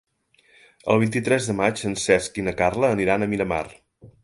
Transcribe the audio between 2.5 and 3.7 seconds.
Carla aniran a Miramar.